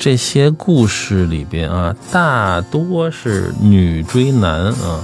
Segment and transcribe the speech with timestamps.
[0.00, 5.00] 这些故事里边啊，大多是女追男啊。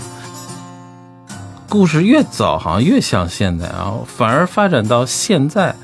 [1.68, 5.74] 故事越早，好像越像现代啊，反而发展到现在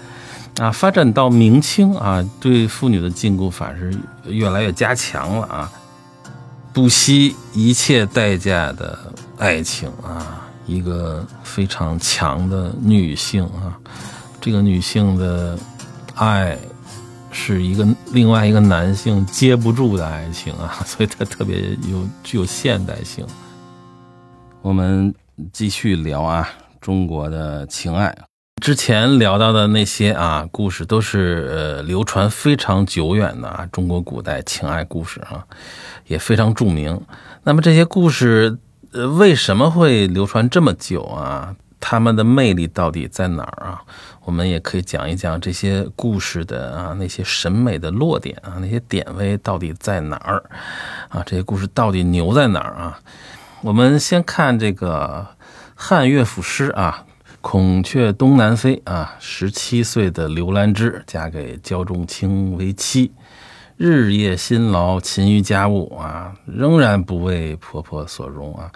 [0.60, 3.92] 啊，发展到明清啊，对妇女的禁锢反是
[4.26, 5.72] 越来越加强了啊。
[6.72, 8.96] 不惜一切代价的
[9.38, 13.74] 爱情啊，一个非常强的女性啊，
[14.40, 15.58] 这个女性的
[16.14, 16.56] 爱。
[17.32, 23.26] 是一个另外一个男性接不住的爱情啊， 所以它特别有具有现代性。
[24.62, 25.14] 我们
[25.52, 26.48] 继续聊啊，
[26.80, 28.16] 中国的情爱。
[28.60, 35.46] 之前聊到的那些啊故事，都是呃流传非常久远的啊中国古代情爱故事啊，
[36.06, 37.00] 也非常著名。
[37.44, 38.58] 那么这些故事
[38.92, 41.56] 呃为什么会流传这么久啊？
[41.80, 43.82] 他们的魅力到底在哪儿啊？
[44.24, 50.44] 我们也可以讲一讲这些故事的啊那些审美的落点啊那些点位到底在哪儿
[51.08, 51.22] 啊？
[51.26, 53.00] 这些故事到底牛在哪儿啊？
[53.62, 55.26] 我们先看这个
[55.74, 57.04] 汉乐府诗啊，
[57.40, 63.12] 《孔雀东南飞》啊，十七岁的刘兰芝嫁给焦仲卿为妻，
[63.76, 68.70] 日夜辛劳勤于家务啊，仍然不为婆婆所容啊。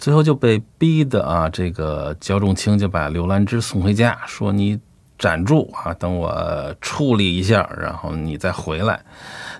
[0.00, 4.80] 最后就被逼的啊，这个焦仲卿就把刘兰芝送回家，说你
[5.18, 8.98] 暂住啊，等我处理一下，然后你再回来。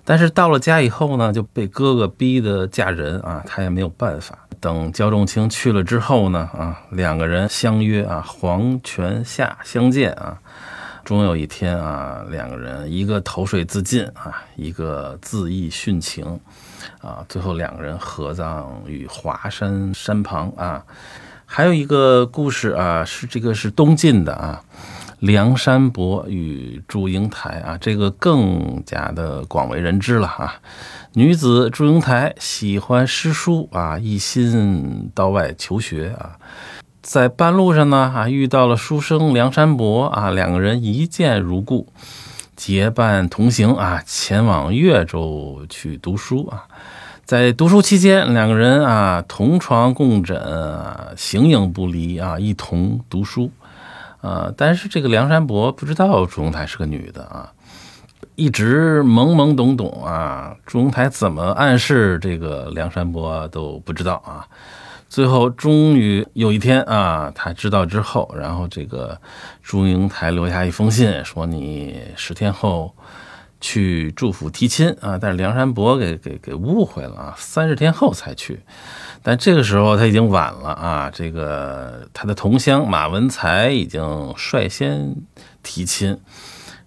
[0.02, 4.38] 但是到了家以后呢，就被哥哥逼的嫁人啊，他也没有办法。
[4.58, 10.38] 等焦仲卿去了之后呢，啊，两个人相约啊，黄泉下相见啊。
[11.02, 16.38] 终有一天啊，两个人一个投水自尽啊，一个自缢殉情，
[17.00, 20.84] 啊，最后两个人合葬于华山山旁啊。
[21.46, 24.62] 还有一个故事啊，是这个是东晋的啊，
[25.18, 30.54] 梁山伯与祝英台啊，这个更加的广为人知了啊。
[31.14, 36.38] 女子祝英台喜欢诗书啊，一心到外求学啊。
[37.02, 41.92] 在半路上呢，啊，遇到了书生梁山伯啊，两个人一见如故，
[42.60, 46.66] 结伴同行啊，前往越州去读书啊。
[47.24, 53.50] 在读书期间，两个人啊同床共枕啊，形影不离啊，一同读书
[54.20, 54.52] 啊。
[54.58, 57.50] 但是这个梁山伯不知道祝英台是个女的啊，
[58.34, 60.54] 一直懵懵懂懂啊。
[60.66, 64.46] 祝英台怎么暗示这个梁山伯都不知道啊。
[65.10, 69.20] 最后，终于有一天啊，他知道之后，然后这个
[69.60, 72.94] 祝英台留下一封信，说你十天后
[73.60, 75.18] 去祝府提亲啊。
[75.20, 78.60] 但是梁山伯给给给误会了啊，三十天后才去。
[79.20, 85.16] 但这个时候他已经晚了啊，这个他的同乡马文才已经率先
[85.64, 86.20] 提亲，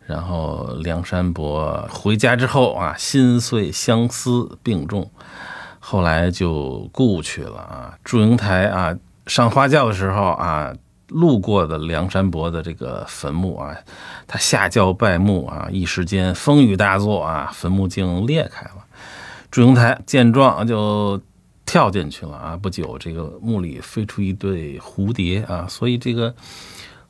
[0.05, 5.11] 然后梁山伯回家之后啊，心碎相思病重。
[5.86, 7.94] 后来就故去了啊！
[8.06, 8.96] 祝英台啊，
[9.28, 10.74] 上花轿的时候啊，
[11.10, 13.76] 路过的梁山伯的这个坟墓啊，
[14.26, 18.86] 他下轿拜墓啊，一时间风雨大作啊，坟墓竟裂开了。
[19.52, 21.22] 祝英台见状就
[21.66, 22.56] 跳进去了啊！
[22.56, 26.34] 不久，这个墓里飞出一对蝴蝶啊，所以这个。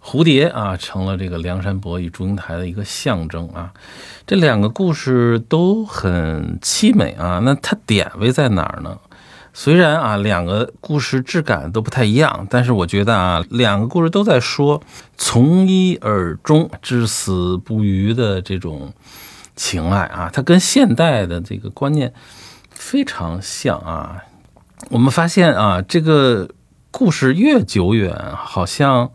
[0.05, 3.71] 蝴蝶啊，成了这个梁山伯与祝英台的一个象征啊。
[4.27, 7.39] 这两个故事都很凄美啊。
[7.43, 8.97] 那它点位在哪儿呢？
[9.53, 14.81] 虽然啊，两个故事质感都不太一样，但是我觉得啊，两个故事都在说
[15.15, 18.91] 从一而终、至死不渝的这种
[19.55, 20.29] 情爱啊。
[20.33, 22.13] 它跟现代的这个观念
[22.71, 24.17] 非常像啊。
[24.89, 26.49] 我们发现啊，这个
[26.91, 29.09] 故事越久远，好像。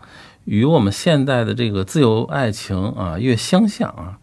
[0.48, 4.16] 与我们现代的这个自由爱情啊越相像啊，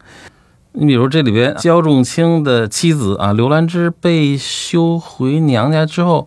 [0.72, 6.26] 你比如这里边焦仲卿的妻子啊刘兰芝被休回娘家之后，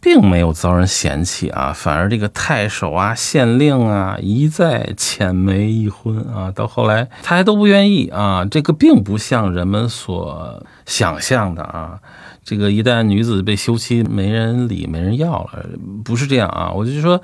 [0.00, 12.00] 并没有遭人嫌弃啊，反而这个太守啊县令啊一再遣媒一婚啊，到后来他还都不愿意啊，这个并不像人们所想象的啊，
[12.42, 15.64] 这个一旦女子被休妻，没人理没人要了，
[16.04, 17.22] 不是这样啊，我就说。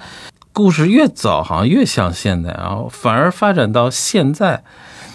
[0.56, 4.64] 故事越早，好像越像现代啊，反而发展到现在，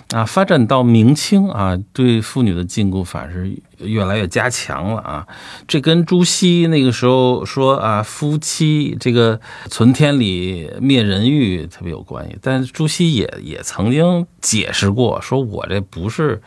[0.09, 5.25] 啊，发展到明清啊，对妇女的禁锢反而是越来越加强了啊。
[5.67, 12.37] 这跟朱熹那个时候说啊，夫妻这个存天理，灭人欲特别有关系。
[12.39, 16.39] 但朱熹也也曾经解释过，说我这不是。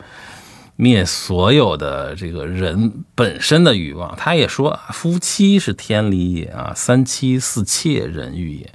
[0.75, 8.71] 灭所有的这个人本身的欲望，他也说夫妻是天理也啊，三妻四妾人欲也。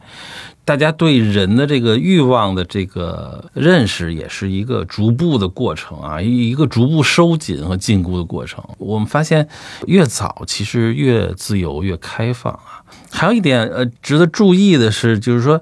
[0.62, 8.62] 大家对人的这个欲望的这个认识，也是一个逐步的过程啊，一一个逐步收紧和禁锢的过程。
[8.78, 9.48] 我们发现，
[9.86, 12.84] 越早其实越自由、越开放啊。
[13.10, 15.60] 还有一点呃，值得注意的是，就是说，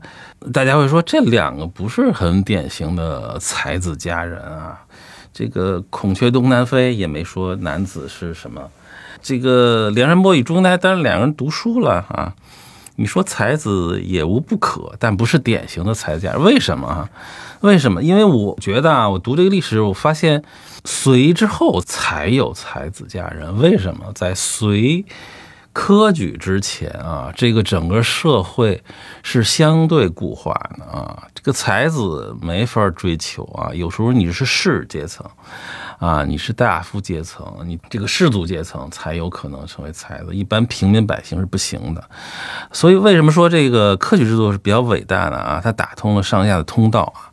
[0.52, 4.78] 大家会说这两个不是很典型的才子佳人啊。
[5.38, 8.68] 这个孔雀东南飞也没说男子是什么，
[9.22, 12.34] 这个梁山伯与祝英台当然两个人读书了啊。
[12.96, 16.42] 你说才子也无不可，但不是典型的才子佳人。
[16.42, 17.08] 为什么啊？
[17.60, 18.02] 为什么？
[18.02, 20.42] 因为我觉得啊，我读这个历史，我发现
[20.84, 23.56] 隋之后才有才子佳人。
[23.58, 24.06] 为什么？
[24.16, 25.04] 在隋。
[25.80, 28.82] 科举之前啊，这个整个社会
[29.22, 33.72] 是相对固化的啊，这个才子没法追求啊。
[33.72, 35.24] 有时候你是士阶层
[36.00, 42.04] 啊，你是大夫阶层，你这个士族阶层才有可能成为才子，一般平民百姓是不行的。
[42.72, 45.60] 所以为什么说这个科举制度是比较伟大的啊？
[45.62, 47.30] 它打通了上下的通道啊，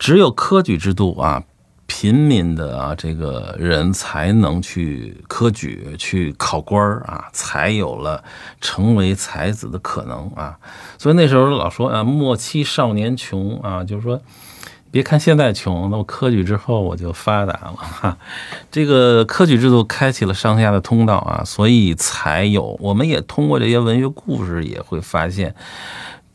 [0.00, 1.44] 只有科举制度啊。
[1.90, 8.22] 平民的啊，这个人才能去科举去考官啊，才有了
[8.60, 10.56] 成为才子的可能啊。
[10.98, 14.20] 所以那时候老说啊，莫欺少年穷啊，就是说，
[14.90, 18.18] 别看现在穷，那我科举之后我就发达了哈。
[18.70, 22.76] 这个科举制度开启了上下的通道啊，所以才有。
[22.80, 25.54] 我们也通过这些文学故事也会发现。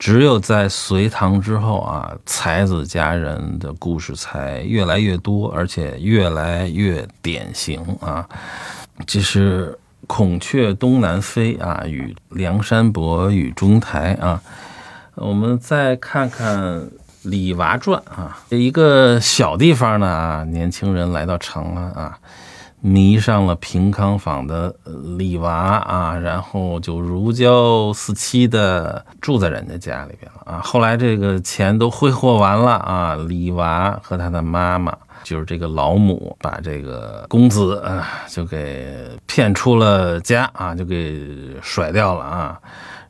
[0.03, 8.27] 只有在隋唐之后啊，才子佳人的故事才越来越多，而且越来越典型啊。
[9.07, 14.41] 这是孔雀东南飞啊，与梁山伯与祝英台啊。
[15.15, 16.85] 我们再看看
[17.21, 22.19] 李娃传啊，一个小地方呢啊，年轻人来到长安啊。
[22.85, 24.75] 迷上了平康坊的
[25.17, 30.59] 李娃啊，然后就如胶似漆的住在人家家里边了啊。
[30.61, 34.93] 后来这个钱都挥霍完了啊，李娃和他的妈妈，
[35.23, 42.59] 就是这个老母，把这个公子啊就给骗出了家啊，就给甩掉了啊。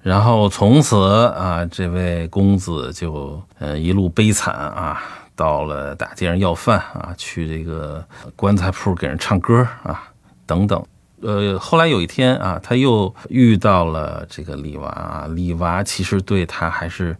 [0.04, 5.02] 然后从此啊，这位公子就呃一路悲惨啊。
[5.36, 10.12] 到了大街上要饭啊，去这个棺材铺给人唱歌啊，
[10.46, 10.84] 等等。
[11.22, 17.16] 呃，后来有一天啊，他又遇到了这个李娃啊，李娃其实对他还是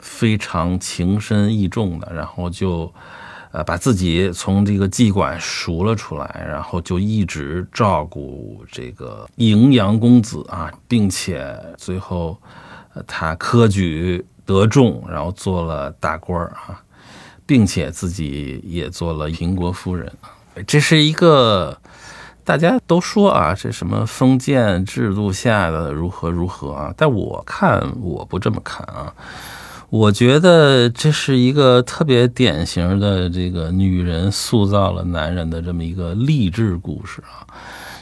[0.00, 2.92] 非常情深意重的，然后就
[3.52, 12.36] 呃把自己从这个妓馆赎了出来，然后就一直照顾这个荥阳公子啊，并且最后
[13.06, 16.82] 他科举得中，然后做了大官儿啊。
[17.46, 20.10] 并且自己也做了平国夫人，
[20.66, 21.78] 这是一个
[22.42, 26.94] 大家都说啊，这什么封建制度下的如何如何啊？
[26.96, 29.12] 但我看我不这么看啊，
[29.90, 37.44] 我觉得这是一个特别典型的这个女人塑造了男人的这么一个励志故事啊，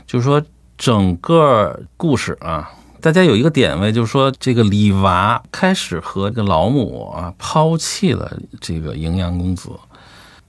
[0.06, 0.40] 就是说
[0.78, 2.70] 整个故事啊。
[3.02, 9.70] 大家有一个点位，就是说这个李娃开始和这个老母啊抛弃了这个荥阳公子，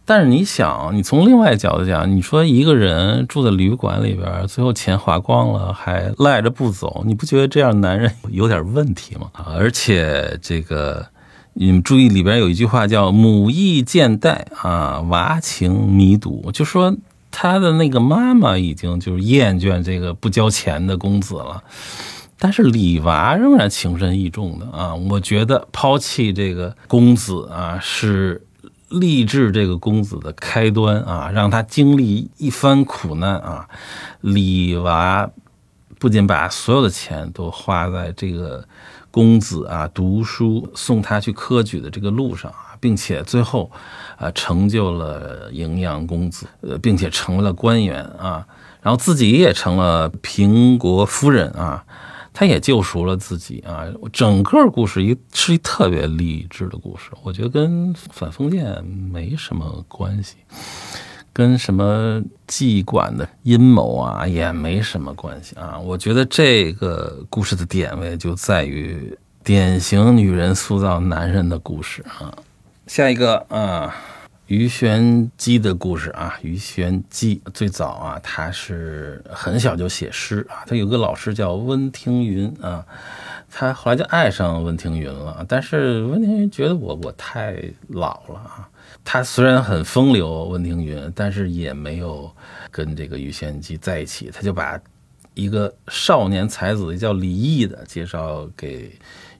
[0.05, 9.31] 但是你想，你从另外角度讲，你说一个人住在旅馆里边，最后钱花光了还赖着不走，你不觉得这样男人有点问题吗？
[9.33, 11.07] 而且这个
[11.53, 16.95] 你们注意里边有一句话叫“母意渐怠啊，娃情弥笃”，就说
[17.31, 21.63] 他的那个妈妈已经就是厌倦这个不交钱的公子了。
[22.43, 28.45] 但是李娃仍然情深意重的啊，我觉得抛弃这个公子啊，是
[28.89, 33.65] 励志这个公子的开端啊，让他经历一番苦难啊。
[34.19, 35.31] 李娃
[35.97, 38.67] 不仅把所有的钱都花在这个
[39.09, 43.71] 公子啊读书、送他去科举的这个路上啊，并且最后
[44.17, 48.45] 啊成就了荥阳公子，呃，并且成为了官员啊，
[48.81, 51.81] 然后自己也成了平国夫人啊。
[52.33, 53.85] 他也救赎了自己啊！
[54.11, 60.37] 整个故事一是一特别励志的故事，我觉得跟反封建没什么关系，
[61.31, 65.77] 跟什么妓馆的阴谋啊也没什么关系啊！
[65.77, 72.33] 我觉得这个故事的点位就在于典型女人塑造男人的故事啊。
[72.87, 73.95] 下一个啊。
[74.47, 80.63] 鱼玄机的故事啊，鱼玄机最早啊，他是很小就写诗啊。
[80.67, 82.85] 他有个老师叫温庭筠啊，
[83.49, 85.45] 他后来就爱上温庭筠了。
[85.47, 87.57] 但是温庭筠觉得我我太
[87.87, 88.69] 老了啊。
[89.05, 92.29] 他虽然很风流，温庭筠，但是也没有
[92.69, 94.29] 跟这个鱼玄机在一起。
[94.31, 94.79] 他就把
[95.33, 98.91] 一个少年才子叫李毅的介绍给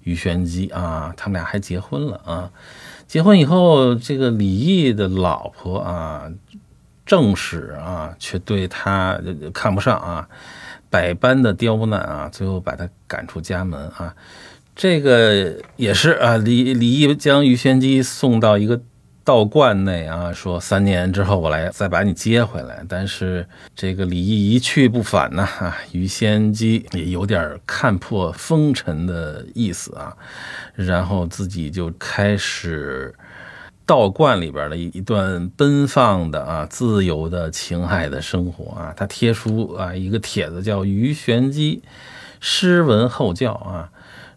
[0.04, 2.52] 于玄机啊，他们俩还结婚了啊。
[3.08, 6.32] 结婚以后，这个李毅的老婆啊，
[7.06, 9.20] 正史啊，却对他
[9.54, 10.28] 看不上啊，
[10.90, 14.16] 百般的刁难啊，最后把他赶出家门啊。
[14.76, 18.82] 这个也是啊，李李毅将于玄机送到一个。
[19.26, 30.14] 道观内啊，说三年之后我来再把你接回来，但是这个李毅一去不返呐，啊，于仙姬也有点看破风尘的意思啊，
[30.76, 33.16] 然后自己就开始
[33.86, 41.82] 道观里边的一段奔放的啊自由的情爱的生活啊，他贴出啊一个帖子叫于玄机
[42.42, 43.90] 诗文后教啊。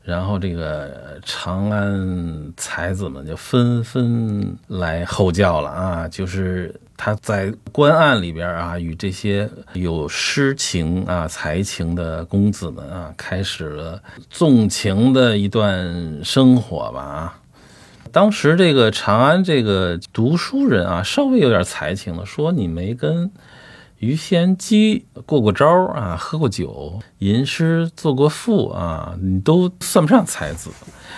[0.07, 6.07] 然后这个长安才子们就纷纷来候教了啊！
[6.07, 17.39] 就是他在官案里边啊，与这些有诗情啊、才情的公子们啊，开始了纵情的一段生活吧啊！
[18.13, 23.29] 当时这个长安这个读书人啊，稍微有点才情的，说你没跟。
[24.07, 30.71] 于仙姬过过招啊，喝过酒，吟诗作过赋啊，你都算不上才子，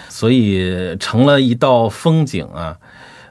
[0.09, 2.79] 所以成了一道风景啊。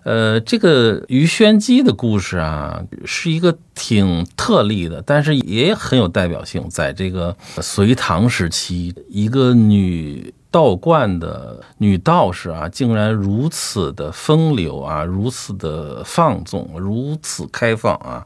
[0.03, 6.69] 呃，这个于仙姬的故事啊，是一个挺特例的，但是也很有代表性。
[6.69, 10.33] 在这个隋唐时期，一个女。
[10.49, 18.25] 道观的女道士啊，竟然如此的风流啊，如此的放纵，如此开放啊，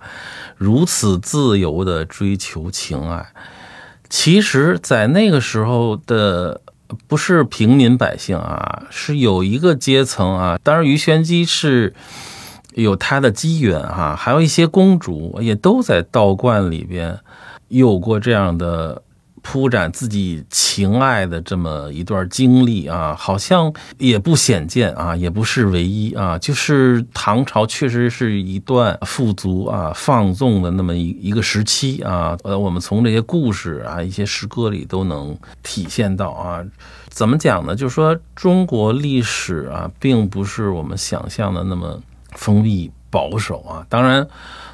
[0.55, 3.25] 如此自由的追求情爱。
[4.07, 6.61] 其实，在那个时候的
[7.07, 10.59] 不是平民百姓啊，是有一个阶层啊。
[10.63, 11.93] 当然，于玄机是
[12.73, 17.19] 有他的机缘哈，还有一些公主也都在道观里边
[17.69, 19.01] 有过这样的。
[19.41, 26.37] 铺展自己情爱的这么一段经历啊，好像也不鲜见啊，也不是唯一啊。
[26.37, 32.37] 就是唐朝确实是一段富足啊、放纵的那么一一个时期啊。
[32.43, 36.63] 呃，我们从这些故事啊、一些诗歌里都能体现到啊。
[37.09, 37.75] 怎么讲呢？
[37.75, 41.99] 就是说中国历史啊，并不是我们想象的那么
[42.33, 43.85] 封闭保守啊。
[43.89, 44.27] 当然。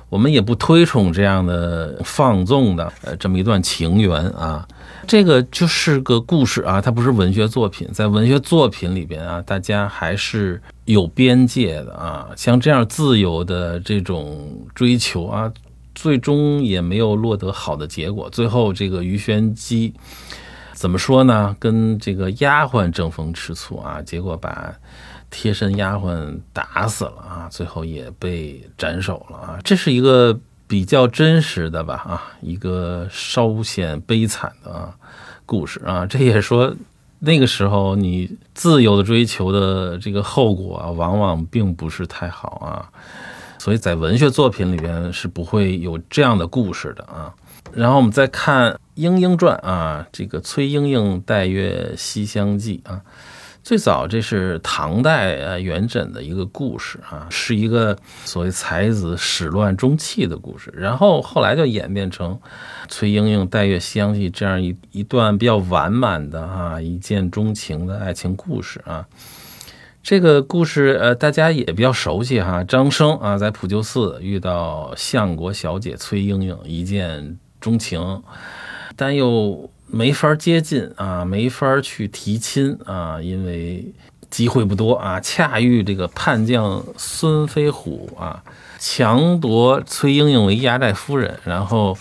[0.10, 4.66] 我们也不推崇这样的放纵的呃这么一段情缘啊，
[5.06, 7.90] 这个就是个故事啊，它不是文学作品。
[7.92, 12.30] 在文学作品里边啊，大家还是有边界的啊。
[12.38, 15.52] 像这样自由的这种追求啊，
[15.94, 18.30] 最终也没有落得好的结果。
[18.30, 19.94] 最后这个于玄机
[20.74, 21.54] 怎么说呢？
[21.60, 24.74] 跟这个丫鬟争风吃醋啊，结果把。
[25.30, 34.96] 贴身丫鬟打死了啊，最后也被斩首了啊，这是一个比较真实的吧啊，一个稍显悲惨的啊
[35.46, 36.74] 故事啊，这也说
[37.20, 42.90] 那个时候你自由的追求的这个后果啊，往往并不是太好啊，
[43.60, 47.34] 所以在文学作品里边是不会有这样的故事的啊。
[47.74, 53.02] 然后我们再看《莺莺传》啊，这个崔莺莺带月西厢记啊。
[53.68, 60.74] 最早这是唐代呃元稹的一个故事啊，是一个所谓才子始乱终弃的故事。
[60.74, 62.40] 然后后来就演变成
[62.88, 69.06] 崔莺莺带月西厢记这样一一段比较完满的啊一见钟情的爱情故事啊。
[70.02, 78.24] 这个故事呃大家也比较熟悉哈，张生啊在普救寺遇到相国小姐崔莺莺，一见钟情，
[78.96, 79.70] 但又。
[79.89, 83.86] 没法接近啊，没法去提亲啊，因为
[84.29, 85.20] 机会不多啊。
[85.22, 88.44] 恰遇这个叛将孙飞虎啊，
[88.77, 91.98] 强夺崔莺莺为压寨夫人，然后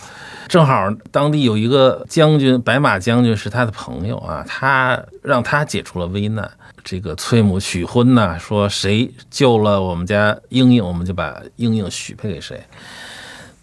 [0.49, 6.51] 正好当地有一个将军白马将军是他的朋友啊，他让他解除了危难。
[6.83, 12.61] 这个崔母许婚呢，说谁救了我们家莺莺，我们就把莺莺许配给谁。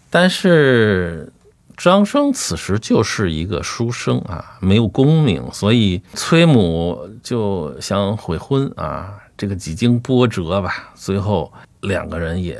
[0.09, 1.31] 但是。
[1.77, 9.13] 张生此时就是一个书生啊，没有功名，所以崔母就想悔婚啊。
[9.37, 11.51] 这个几经波折吧，最后
[11.81, 12.57] 两个人也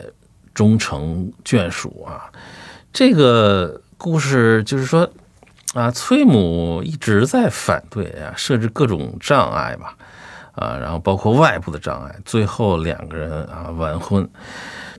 [0.54, 2.30] 终成眷属啊。
[2.92, 5.10] 这个故事就是说
[5.74, 9.96] 啊，崔母一直在反对啊，设置各种障碍吧，
[10.52, 14.30] 啊，然后包括外部的障碍，最后两个人啊完婚。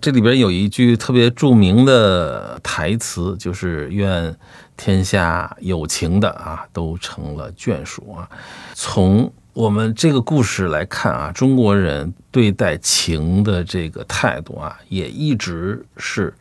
[0.00, 4.34] 这里边有一句特别著名的台词，就是“愿
[4.76, 8.28] 天下有情的啊，都成了眷属啊。”
[8.74, 16.32] 从我们这个故事来看啊，中国人对待情的这个态度啊，也一直是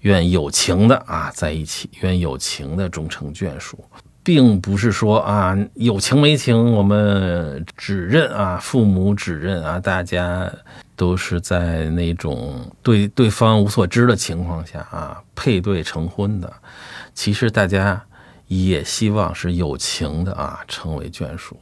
[0.00, 3.84] 愿有情的啊在一起，愿有情的终成眷属。
[4.22, 10.52] 并不是说啊有情没情，我们只认啊父母只认啊，大家
[10.96, 16.52] 都是在那种对对方无所知的情况下啊配对成婚的。
[17.14, 18.02] 其实大家
[18.48, 21.56] 也希望是有情的啊成为眷属。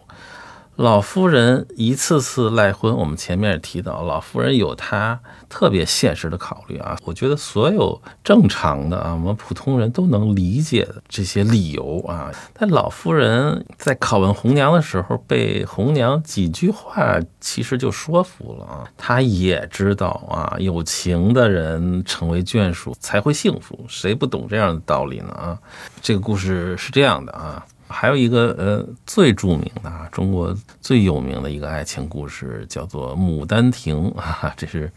[0.76, 6.98] 老夫人一次次赖婚，我们前面也提到，老夫人有她特别现实的考虑啊。
[7.04, 12.28] 我觉得所有正常的啊，我们普通人都能理解这些理由啊。
[12.52, 18.84] 但老夫人在拷问红娘的时候，被红娘几句话其实就说服了啊。
[18.96, 25.56] 她也知道啊，有情的人成为眷属才会幸福，谁不懂这样的道理呢啊？
[26.02, 27.64] 这个故事是这样的啊。
[27.96, 34.90] 还有一个呃最著名的啊，中国最有名的一个爱情故事叫做《牡丹亭》啊，这是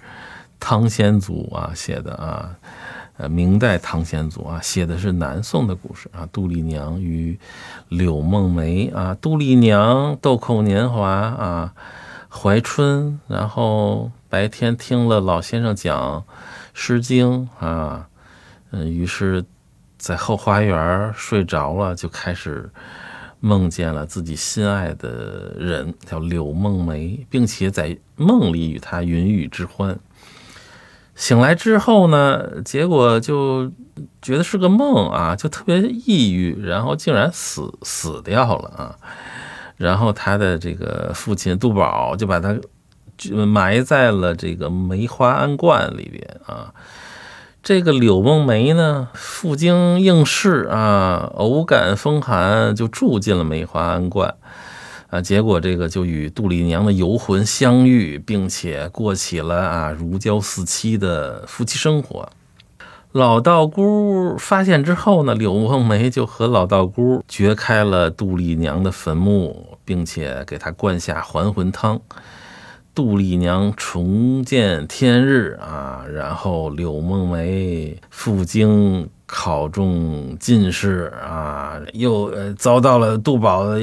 [0.59, 2.49] 汤显祖啊写的啊，
[3.17, 7.39] 呃明代汤显祖啊写的是南宋的故事啊，杜丽娘与
[7.89, 11.73] 柳梦梅啊，杜丽娘豆蔻年华啊，
[12.29, 16.21] 怀春，然后白天听了老先生讲
[16.73, 18.09] 《诗经》啊，
[18.71, 19.45] 嗯，于是。
[19.97, 22.69] 在后花园睡着了，就开始
[23.39, 29.97] 梦见了自己心爱的人，叫柳梦梅，并且在梦里与他云雨之欢。
[31.15, 33.71] 醒来之后呢，结果就
[34.21, 38.95] 觉得是个梦啊，就特别抑郁，然后竟然死死掉了啊。
[39.77, 42.55] 然后他的这个父亲杜宝就把他
[43.47, 46.71] 埋在了这个梅花庵观里边啊。
[47.67, 54.36] 这个柳梦梅呢，赴京应试啊，偶感风寒，就住进了梅花庵观
[55.09, 55.19] 啊。
[55.19, 62.29] 结果这个就与杜丽娘的游魂相遇，并且过起了啊如胶似漆的夫妻生活。
[63.12, 72.00] 老道姑发现之后呢，柳梦梅就和老道姑掘开了杜丽娘的坟墓，并且给她灌下还魂汤。
[72.97, 83.79] 杜丽娘重见天日啊，然后柳梦梅赴京考中进士啊，又呃遭到了杜宝的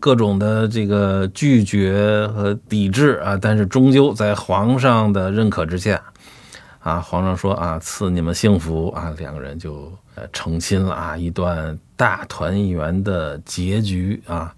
[0.00, 6.02] 各种的这个拒绝和抵制啊，但是终究在皇上的认可之下，
[6.78, 14.54] 啊，皇上说啊赐你们幸福啊，两个人就呃成亲了啊，一段大团圆的结局啊，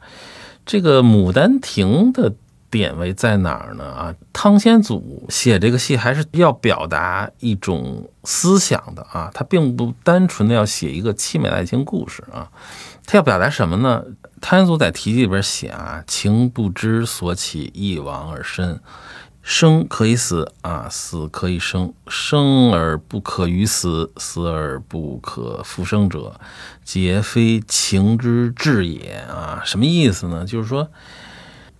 [0.64, 2.32] 这个《牡丹亭》的。
[2.70, 3.85] 点位在哪儿呢？
[3.85, 12.50] 啊，汤显祖写这个戏还是要表达一种思想的啊，他并不单纯的要写一个凄美的爱情故事啊，
[13.07, 14.04] 他要表达什么呢？
[14.40, 18.78] 汤显祖在题记里边写啊，情不知所起，一往而深，
[19.42, 26.38] 生可以死啊，死可以生，生而不可于死，死而不可复生者，
[26.85, 30.44] 皆非情之至也啊，什么意思呢？
[30.44, 30.90] 就是说。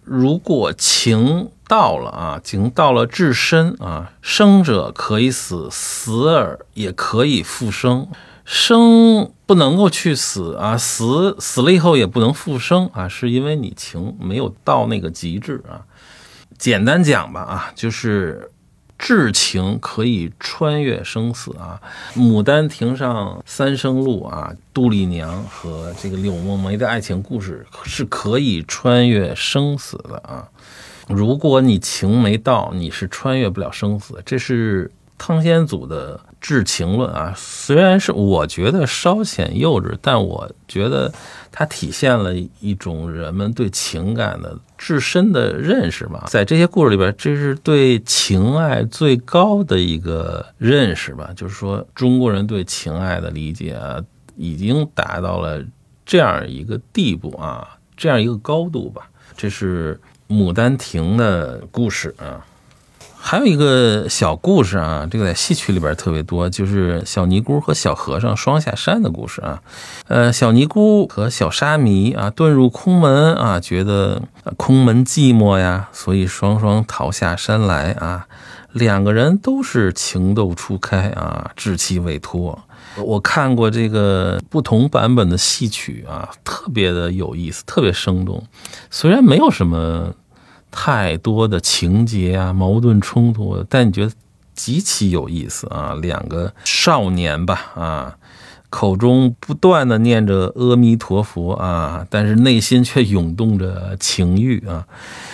[0.09, 8.09] 如果情到了啊，情到了至深啊，生者可以死，死而也可以复生。
[8.45, 15.85] 生不能够去死啊，死死了以后也不能复生啊，是因为你情没有到那个极致啊。
[16.57, 18.51] 简单讲吧啊，就是。
[18.99, 21.81] 至情可以穿越生死啊！
[22.21, 30.49] 《牡丹亭》上三生路啊，杜丽娘和这个柳梦梅的爱情故事是可以穿越生死的啊！
[31.09, 34.21] 如果你情没到，你是穿越不了生死。
[34.27, 41.13] 这是汤显祖的至情论啊，虽然是我觉得稍显幼稚，但我觉得
[41.51, 44.59] 它体现了一种人们对情感的。
[44.79, 51.33] 至深的认识吧，在这些故事里边，这是对情爱最高的一个认识吧。
[51.35, 54.01] 就是说，中国人对情爱的理解啊，
[54.37, 55.61] 已经达到了
[56.07, 59.11] 这样一个地步啊，这样一个高度吧。
[59.37, 60.01] 这是
[60.33, 62.47] 《牡丹亭》的故事啊。
[63.21, 69.61] 还有一个小故事啊，这个在戏曲里边特别多，就是小尼姑和小和尚双下山的故事啊。
[70.07, 74.23] 呃，小尼姑和小沙弥啊，遁入空门啊，觉得
[74.57, 78.27] 空门寂寞呀，所以双双逃下山来啊。
[78.73, 82.59] 两个人都是情窦初开啊，稚气未脱。
[82.97, 88.43] 我看过这个不同版本的戏曲啊，特别的有意思，特别生动。
[88.91, 90.15] 虽然没有什么。
[90.71, 94.13] 太多的情节啊，矛盾冲突，但你觉得
[94.55, 95.95] 极其有意思啊！
[96.01, 98.17] 两个少年吧，啊，
[98.71, 104.87] 口中不断的念着阿弥陀佛啊，但是内心却涌动着情欲啊。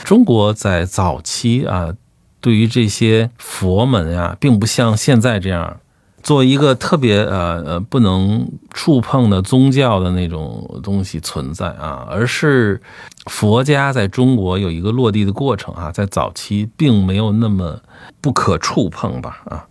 [0.05, 1.95] 中国在早期啊，
[2.41, 5.81] 对于这些佛门啊，并不像现在这样
[6.25, 12.81] 做一个特别呃呃不能触碰的宗教的那种东西存在啊，而是
[13.27, 17.79] 佛家在中国有一个落地的过程啊，在早期并没有那么
[18.23, 19.67] 不可触碰吧啊。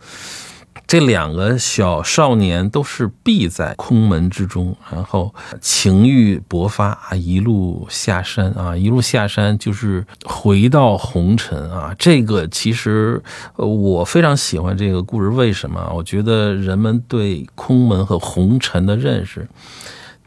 [0.94, 11.96] 这两个小少年都是闭在空门之中，然后情欲勃发啊，一路下山啊，一路下山就是回到红尘啊。
[11.98, 13.20] 这个其实
[13.56, 15.92] 我非常喜欢这个故事，为什么？
[15.96, 19.48] 我觉得人们对空门和红尘的认识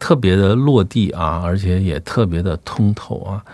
[0.00, 3.44] 特别的落地啊，而且也特别的通透啊。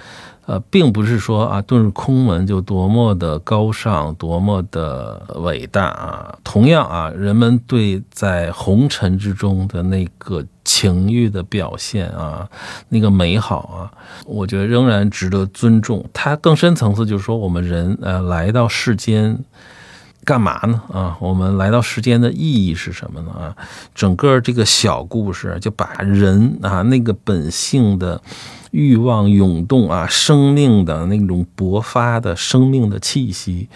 [0.45, 6.37] 呃，并不是说啊，遁入空门就多么的高尚，多么的伟大啊。
[6.43, 12.49] 同样啊，人们对在红尘之中的那个情欲的表现啊，
[12.89, 13.91] 那个美好啊，
[14.27, 16.05] 我觉得仍然值得尊重。
[16.13, 19.39] 它更深层次就是说，我们人呃来到世间
[20.25, 20.83] 干嘛呢？
[20.93, 23.31] 啊，我们来到世间的意义是什么呢？
[23.31, 23.57] 啊，
[23.95, 28.21] 整个这个小故事就把人啊那个本性的。
[28.73, 33.69] 欲望涌动啊，生命的那种勃发的生命的气息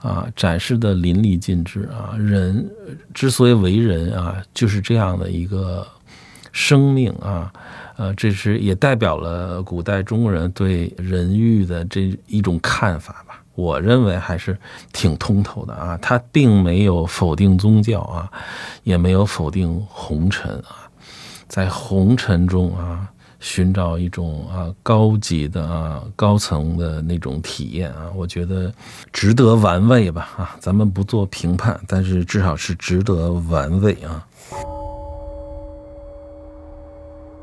[0.00, 2.16] 啊，展示的淋漓尽致啊。
[2.16, 2.66] 人
[3.12, 5.86] 之所以为人啊，就是这样的一个
[6.52, 7.52] 生命啊。
[7.98, 13.22] 呃，这是也代表了古代中国人对人欲的这一种看法。
[13.60, 14.56] 我认为还是
[14.92, 15.98] 挺通透的啊。
[16.00, 18.30] 他并没有否定宗教啊，
[18.82, 20.88] 也没有否定红尘啊，
[21.48, 23.08] 在红尘中啊。
[23.42, 28.70] 寻找一种啊高级的啊高层的那种体验啊，我觉得
[29.14, 34.26] 值得玩味吧啊，咱们不做评判，但是至少是值得玩味啊。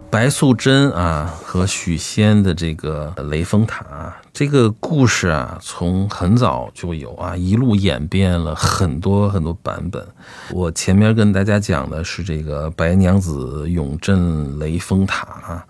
[0.10, 10.06] 白素贞啊和许仙的这个雷峰塔这个故事啊，从很早就有啊，一路演变了很多很多版本。
[10.52, 15.66] 我前面跟大家讲的是这个白娘子永镇雷峰塔啊，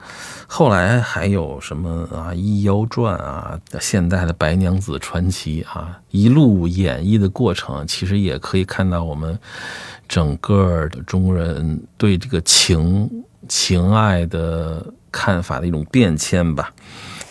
[0.47, 9.37] 后来还有什么啊《一妖传》啊，现代的白娘子传奇啊，一路演绎的过程，其实也可以看到我们
[10.07, 13.09] 整个的中国人对这个情。
[13.47, 16.71] 情爱的看法的一种变迁吧。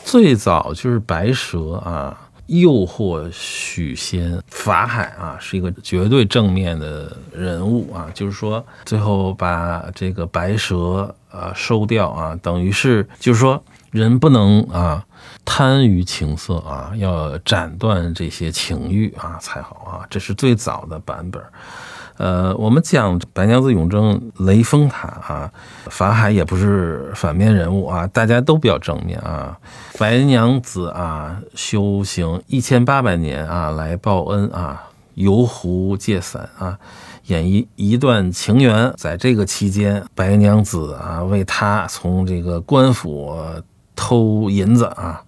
[0.04, 2.16] 最早就是白蛇啊，
[2.46, 15.04] 诱惑许仙，法海啊是一个绝对正面的人物啊，就是说最后把这个白蛇啊收掉啊，等于是就是说人不能啊
[15.44, 21.42] 贪于情色啊，要斩断这些情欲啊才好啊，这是最早的版本。
[22.18, 25.52] 呃，我们讲白娘子永贞雷峰塔啊，
[25.90, 29.58] 法海也不是反面人物啊，大家都比较正面啊。
[29.98, 34.82] 白娘子啊，修行一千八百年啊，来报恩啊，
[35.14, 36.78] 游湖借伞啊，
[37.26, 38.92] 演绎一段情缘。
[38.96, 43.36] 在这个期间，白娘子啊，为他从这个官府
[43.94, 45.22] 偷银子啊。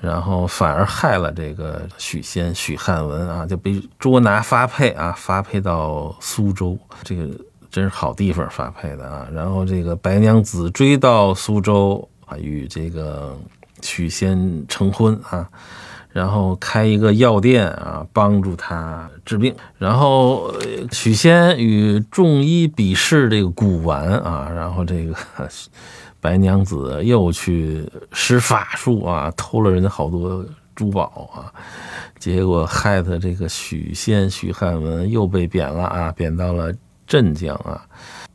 [0.00, 7.28] 然后反而害了这个许仙、许汉文啊，就被捉拿发配啊，发配到苏州，这个
[7.70, 9.28] 真是好地方发配的啊。
[9.30, 13.36] 然后这个白娘子追到苏州啊，与这个
[13.82, 15.46] 许仙成婚啊，
[16.08, 19.54] 然后开一个药店啊，帮助他治病。
[19.76, 20.50] 然后
[20.90, 25.14] 许仙与众医比试这个古玩啊，然后这个。
[26.20, 31.52] 白娘子又去施法术啊，偷了人家好多珠宝啊，
[32.18, 36.72] 结果害得这个许仙、许汉文又被贬了啊，贬到了
[37.06, 37.80] 镇江啊，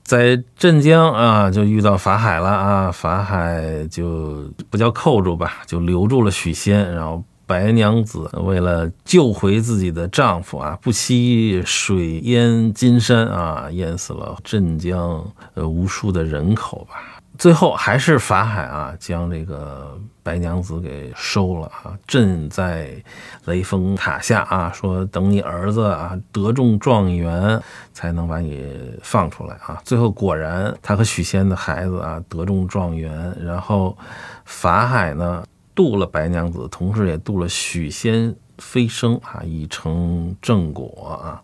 [0.04, 17.15] 在镇江啊就遇到法海了啊，法海就不叫扣住吧，就留住了许仙，然后白娘子为了救回自己的丈夫啊，不惜水淹金山啊，淹死了镇江呃无数的人口吧。
[17.38, 22.92] 最后还是法海啊，将这个白娘子给收了啊，镇在
[23.46, 27.62] 雷峰塔下啊，说等你儿子啊得中状元，
[27.94, 28.68] 才能把你
[29.04, 29.82] 放出来啊。
[29.84, 33.98] 最后果然，他和许仙的孩子啊得中状元，然后
[34.46, 35.44] 法海呢
[35.74, 41.42] 渡了白娘子，同时也渡了许仙飞升啊，已成正果啊。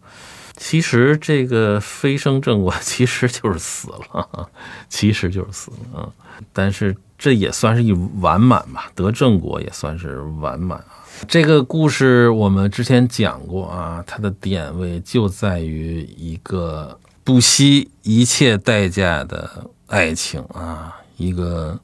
[0.63, 4.47] 其实这个飞升正果其实就是死了，
[4.88, 6.13] 其实就是死了！
[6.54, 11.02] 但是这也算是一完满吧，得正果也算是完满啊。
[11.28, 21.80] 这个故事我们之前讲过啊，它的点位就在于一个不惜一切代价的爱情啊，一个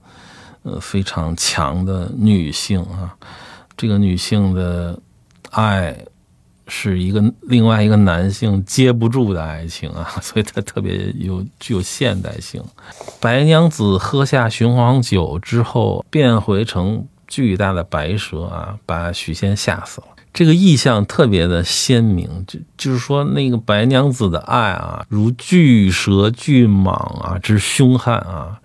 [0.61, 3.17] 呃非常强的女性啊，
[3.75, 4.99] 这个女性的
[5.49, 5.97] 爱。
[6.67, 12.63] 是一个另外一个男性接不住的爱情啊， 所以它特别有具有现代性。
[13.19, 20.08] 白娘子喝下雄黄酒之后，变回成巨大的白蛇啊，把许仙吓死了。
[20.34, 28.60] 这个意象特别的鲜明，就就是说那个白娘子的爱啊，如巨蛇巨蟒啊之凶悍啊，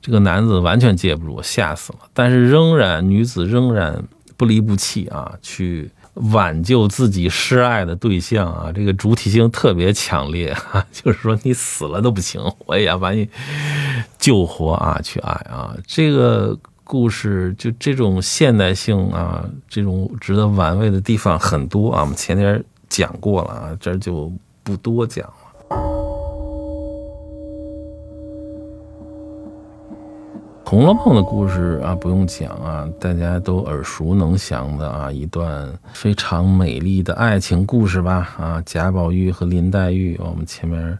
[0.00, 1.98] 这个男子完全接不住，吓死了。
[2.14, 4.02] 但是仍然女子仍然
[4.38, 5.90] 不离不弃啊，去
[6.32, 13.28] 挽救自己失爱的对象啊，这个主体性特别强烈啊， 就是说你死了都不行，我也要把你
[14.18, 16.58] 救活啊，去爱啊，这个。
[16.90, 22.00] 故事就这种现代性啊，这种值得玩味的地方很多啊。
[22.00, 25.34] 我们前天讲过了啊，这就不多讲了。
[30.68, 38.62] 《红楼梦》的故事啊，不用讲啊，大家都耳熟能详的啊，一段非常美丽的爱情故事吧啊。
[38.66, 40.98] 贾宝玉和林黛玉，我们前面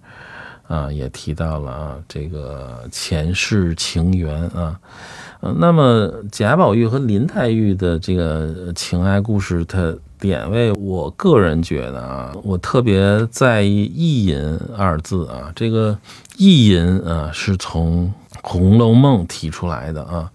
[0.68, 4.80] 啊也提到了啊，这个前世情缘啊。
[5.42, 15.52] 嗯，那么贾宝玉和林黛玉的这个情爱故事，它点位，我个人觉得啊，我特别在意“意淫”二字啊。
[15.54, 15.98] 这个
[16.38, 18.06] “意淫”啊，是从
[18.42, 20.30] 《红楼梦》提出来的啊，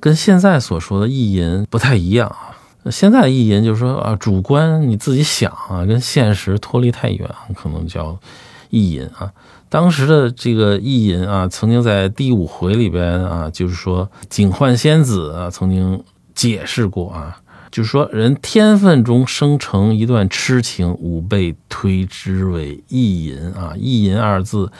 [0.00, 2.56] 跟现在所说的“意淫”不太一样啊。
[2.90, 8.16] 现在“意淫”就是说啊，主观你自己想啊，跟现实脱离太远，可能叫
[8.70, 9.32] “意淫”啊。
[9.68, 16.00] 当时的这个意淫啊，曾经在第五回里边啊，就是说警幻仙子啊曾经
[16.36, 17.40] 解释过啊，
[17.70, 23.72] 就是说人天分中生成一段痴情，吾辈推之为意淫啊。
[23.76, 24.70] 意淫二字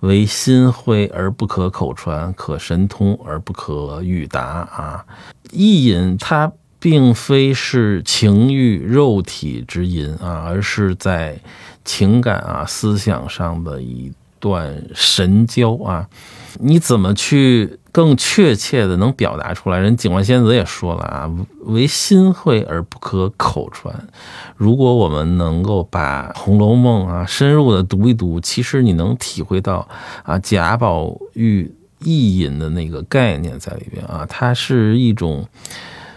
[0.00, 5.04] 为心会而不可口传，可神通而不可语达啊。
[5.50, 11.38] 意淫它并非是情欲肉体之淫啊，而是在
[11.84, 14.12] 情感啊思想上的一。
[14.38, 16.06] 段神交啊，
[16.60, 19.78] 你怎么去更确切的能表达出来？
[19.78, 24.06] 人警幻仙子也说了啊，为心会而不可口传。
[24.54, 29.88] 如果我们能够把《红楼梦》啊深入的读一读，其实你能体会到
[30.24, 35.48] 啊贾宝玉意淫的那个概念在里边啊，它是一种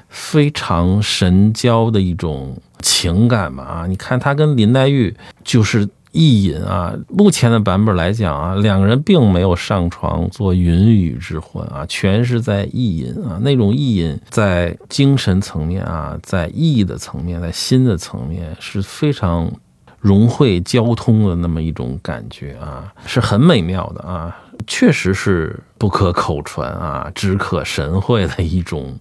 [0.10, 5.16] 非常神交的一种情感嘛啊，你看他跟林黛玉
[5.46, 5.88] 就是。
[6.12, 13.40] 意淫啊，目前的版本来讲啊，两个人并没有上床做云雨之欢啊，全是在意淫啊。
[13.42, 19.52] 那种意淫在精神层面啊，在意的层面，在心的层面是非常
[20.00, 28.98] 融会交通的那么一种感觉啊， 是很美妙的啊，确实是不可口传啊，只可神会的一种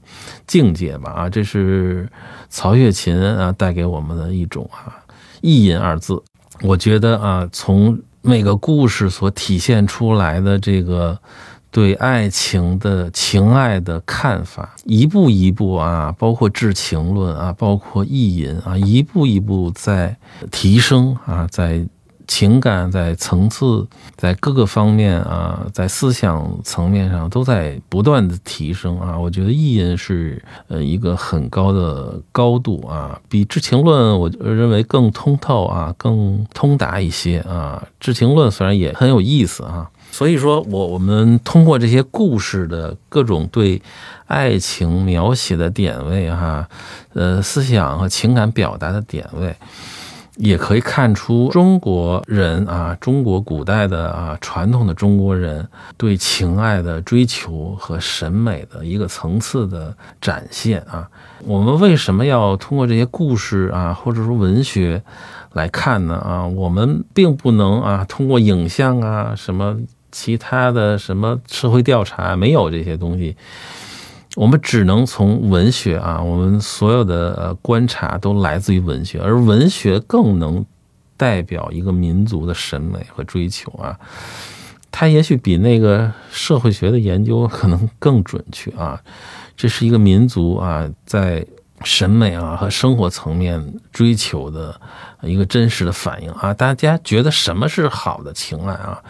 [0.46, 2.06] 境界吧啊，这是
[2.50, 4.92] 曹雪芹啊带给我们的一种啊
[5.40, 6.22] 意淫二字。
[6.62, 11.18] 我觉得啊，从每个故事所体现出来的这个
[11.70, 20.16] 对爱情的情爱的看法，一步一步啊，包括至情论啊，包括意淫啊，一步一步在
[20.50, 21.86] 提升啊，在。
[22.28, 29.18] 情感在层次，在各个方面啊，在思想层面上都在不断的提升啊。
[29.18, 37.82] 我觉得意淫是呃一个很高的高度啊，比知情论我认为更通透啊，更通达一些啊。
[37.98, 43.80] 知情论虽然也很有意思啊，所以说我我们通过这些故事的各种对
[44.26, 46.68] 爱情描写的点位哈，
[47.14, 49.56] 呃，思想和情感表达的点位。
[50.38, 61.08] 也可以看出中国人啊，中国古代的啊传统的中国人对情爱的追求和审美的一个层次的展现啊。
[61.44, 65.02] 我们为什么要通过这些故事啊，或者说文学
[65.54, 66.14] 来看呢？
[66.14, 69.76] 啊，我们并不能啊通过影像啊什么
[70.12, 73.36] 其他的什么社会调查，没有这些东西。
[74.38, 80.64] 我们只能从文学啊，我们所有的观察都来自于文学，而文学更能
[81.16, 83.98] 代表一个民族的审美和追求啊，
[84.92, 89.02] 它也许比那个社会学的研究可能更准确啊，
[89.56, 91.44] 这是一个民族啊在。
[91.84, 94.80] 审美啊和生活层面追求的
[95.22, 99.00] 一个真实的反应啊，大家觉得什么是好的情爱啊？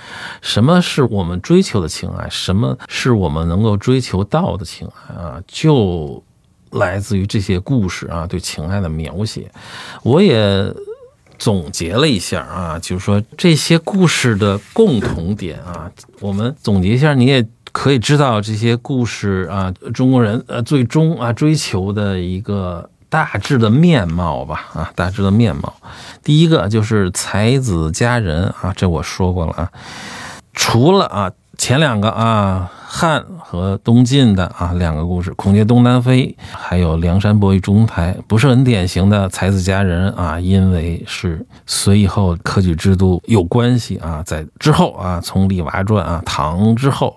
[0.43, 2.29] 什么是我们追求的情爱？
[2.31, 5.43] 什么是我们能够追求到的情爱啊？
[5.47, 6.23] 就
[6.71, 9.51] 来自于这些故事啊，对情爱的描写。
[10.03, 10.73] 我也
[11.39, 17.47] 总结了一下啊，就是说这些故事的共同点啊，我们总结一下，你也。
[17.73, 25.73] 可以知道这些故事啊，中国人呃最终啊追求的一个大致的面貌吧，啊，大致的面貌。
[26.23, 29.71] 第一个就是才子佳人啊，这我说过了啊。
[30.53, 47.15] 除了啊前两个啊汉和东晋的啊两个故事，孔雀东南飞，还有梁山伯与祝英台，不是很典型的才子佳人啊，因为是隋以后科举制度有关系啊，在之后啊，从李娃传啊唐之后。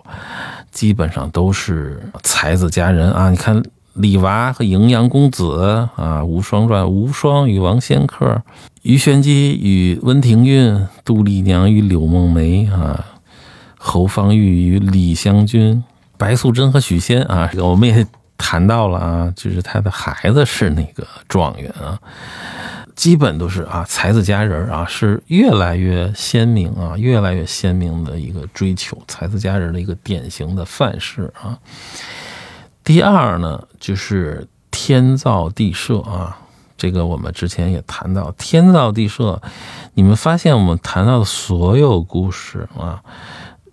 [0.72, 3.30] 基本上都是才子佳人啊！
[3.30, 3.62] 你看
[3.96, 8.42] 李娃和荥阳公子啊，无双传无双与王仙客，
[8.82, 13.06] 鱼玄机与温庭筠，杜丽娘与柳梦梅啊，
[13.84, 15.84] 侯方域与李香君，
[16.16, 18.06] 白素贞和许仙啊，这个我们也
[18.38, 22.00] 谈到了啊，就是他的孩子是那个状元啊。
[22.96, 31.58] 基本都是啊，才子佳人啊，是越来越鲜明啊，越来越鲜明的一个追求才子佳人的一个典型的范式啊。
[32.84, 36.38] 第二呢，就是天造地设啊，
[36.78, 39.42] 这个我们之前也谈到，天造地设，
[39.96, 43.02] 你们发现我们谈到的所有故事啊，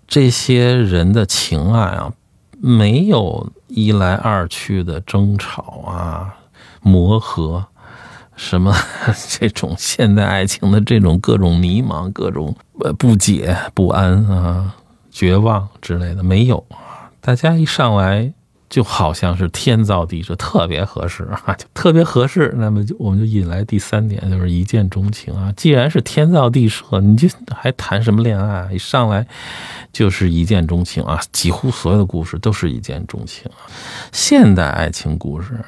[0.09, 2.12] 这些人的情爱啊，
[2.59, 6.35] 没有一来二去的争吵啊，
[6.83, 7.66] 磨合。
[8.35, 8.73] 什么
[9.29, 14.77] 这种现代爱情的这种各种迷茫、各种呃不解、不安啊、
[15.11, 17.11] 绝望之类的没有啊？
[17.21, 18.33] 大家一上来
[18.68, 22.54] 就好像是天造地设，特别合适 啊，就特别合适。
[22.57, 25.52] 那么就我们就引来第三点，就是一见钟情啊。
[25.57, 28.68] 既然是天造地设，你就还谈什么恋爱？
[28.72, 29.26] 一上来
[29.92, 31.20] 就是一见钟情啊！
[31.33, 33.64] 几乎所有的故事都是一见钟情啊。
[34.12, 35.59] 现代爱情故事。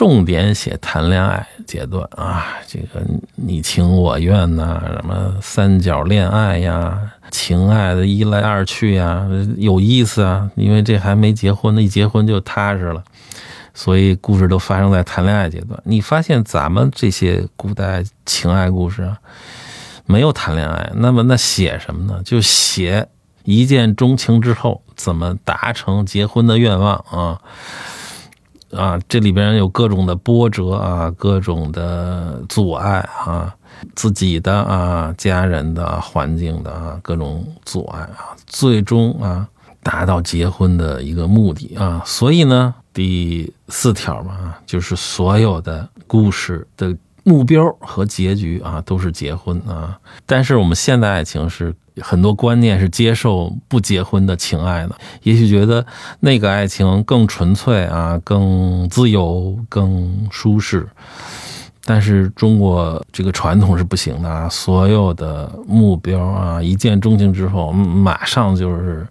[0.00, 3.02] 重点写谈恋爱阶段啊，这个
[3.34, 6.98] 你情我愿呐，什么三角恋爱呀，
[7.30, 10.50] 情爱的一来二去呀，有意思啊。
[10.54, 13.04] 因为这还没结婚呢，一结婚就踏实了，
[13.74, 15.78] 所以故事都发生在谈恋爱阶段。
[15.84, 19.18] 你发现咱们这些古代情爱故事啊，
[20.06, 22.22] 没有谈恋爱，那么那写什么呢？
[22.24, 23.06] 就写
[23.44, 27.38] 一见钟情之后怎么达成结婚的愿望啊。
[28.72, 33.54] 啊，这里边有各种的波折啊，各种的阻碍啊，
[33.94, 39.46] 自己的啊，家人的环境的啊，各种阻碍啊，最终啊，
[39.82, 42.02] 达到结婚的一个目的啊。
[42.04, 49.98] 所以呢，第四条嘛，就是所有的故事的目标和结局啊，都是结婚啊。
[50.24, 51.74] 但是我们现代爱情是。
[52.00, 55.84] 很多观念是接受不结婚的情爱的，也许觉得
[56.20, 60.88] 那个爱情更纯粹啊，更自由、更舒适。
[61.84, 69.04] 但是中国这个传统是不行的啊，所有的目标啊，一见钟情之后，马上就是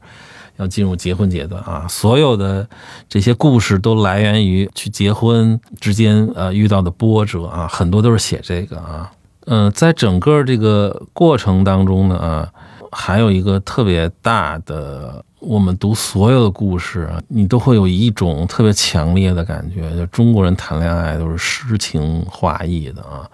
[0.58, 1.86] 要进入结婚阶段啊。
[1.90, 2.66] 所有的
[3.10, 9.12] 这些故事都来源于去结婚之间呃遇到的波折啊，很多都是写这个啊。
[9.48, 12.50] 嗯，在整个这个过程当中呢啊。
[12.92, 23.30] 还有一个特别大的，我们读所有的故事，你都会有一种特别强烈的感觉，就中国人谈恋爱都是诗情画意的啊，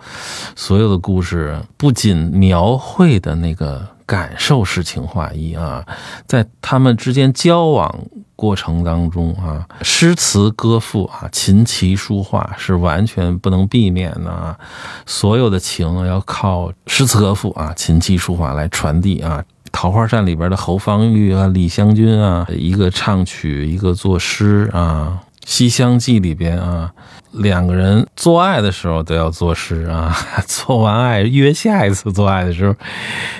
[0.55, 5.85] 所有的故事不仅描绘的那个感受诗情画意啊，
[6.25, 7.93] 在他们之间交往。
[8.37, 14.59] 过程当中啊，诗词歌赋啊，琴棋书画是完全不能避免的啊。
[15.05, 19.41] 所有的情要靠诗词歌赋啊，琴棋书画来传递啊。
[19.71, 25.21] 桃花扇里边的侯方域啊，李香君啊，一个唱曲，一个作诗啊。
[25.45, 26.91] 西厢记里边啊。
[27.35, 30.15] 两个人做爱的时候都要作诗啊，
[30.47, 32.75] 做完爱约下一次做爱的时候，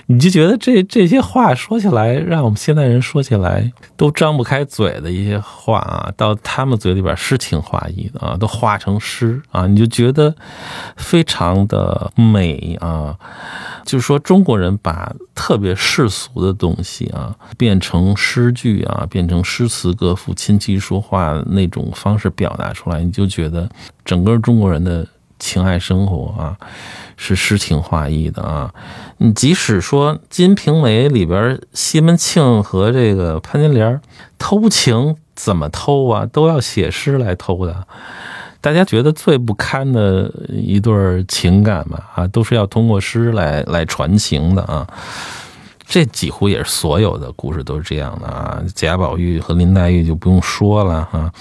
[0.08, 10.36] 你就觉得这这些话说起来，让我们现代人说起来都张不开嘴的一些话啊，到他们嘴里边诗情画意的啊，都化成诗啊，你就觉得
[10.98, 13.16] 非常的美啊。
[13.86, 23.70] 就是说，中国人把特别世俗的东西啊，变成诗句啊，变成诗词歌赋、琴棋书画那种方式表达出来，你就觉得
[24.04, 25.08] 整个中国人的
[25.40, 26.58] 情爱生活啊，
[27.18, 28.74] 是诗情画意的啊。
[29.18, 34.00] 你即使说《金瓶梅》里边西门庆和这个潘金莲
[34.38, 36.26] 偷情，怎么偷啊？
[36.26, 37.88] 都要写诗来偷的。
[38.62, 44.88] 大家觉得最不堪的一对情感嘛，啊，都是要通过诗来来传情的啊。
[45.86, 48.60] 这几乎也是所有的故事都是这样的啊。
[48.74, 51.32] 贾宝玉和林黛玉就不用说了哈，《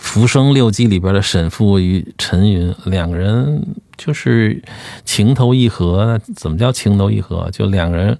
[0.00, 4.62] 浮生六记》里边的沈复与陈云两个人就是
[5.04, 6.20] 情投意合。
[6.36, 7.50] 怎么叫情投意合？
[7.50, 8.18] 就两个人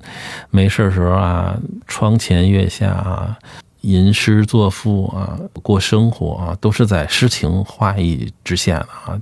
[0.51, 1.57] 没事的时候啊，
[1.87, 3.39] 窗前月下啊。
[3.83, 9.20] 吟诗作赋啊，过生活啊，都是在诗情画意之下啊。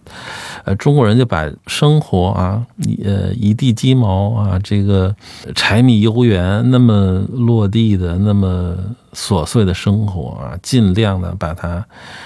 [0.64, 2.66] 呃，中国人就把生活啊，
[3.04, 5.14] 呃，一地鸡毛啊，这个
[5.54, 8.74] 柴米油盐那么落地的、那么
[9.12, 11.84] 琐碎的生活啊，尽量的把它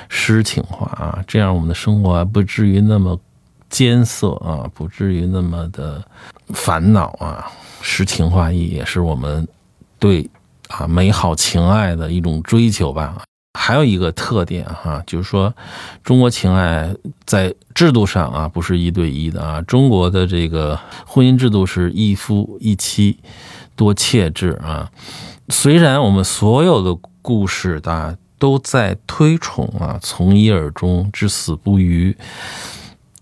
[0.09, 3.19] 诗情化啊，这样我们的生活不至于那么
[3.69, 6.01] 艰涩啊，不至于那么的
[6.55, 7.51] 烦恼啊。
[7.83, 9.47] 诗情画意也是我们
[9.99, 10.31] 对。
[10.71, 13.23] 啊，美好情爱的一种追求吧。
[13.59, 15.53] 还有一个特点哈，就是说，
[16.05, 16.95] 中国情爱
[17.27, 19.61] 在制度上啊，不是一对一的啊。
[19.63, 23.19] 中国的这个婚姻制度是一夫一妻
[23.75, 24.91] 多妾制啊。
[25.49, 32.17] 虽然我们所有的故事啊都在推崇啊从一而终、至死不渝，